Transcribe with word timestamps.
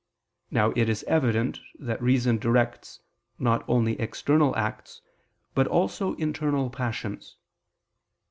Now 0.49 0.71
it 0.75 0.89
is 0.89 1.03
evident 1.03 1.59
that 1.77 2.01
reason 2.01 2.39
directs 2.39 3.01
not 3.37 3.63
only 3.67 3.99
external 3.99 4.55
acts, 4.55 4.99
but 5.53 5.67
also 5.67 6.15
internal 6.15 6.71
passions. 6.71 7.37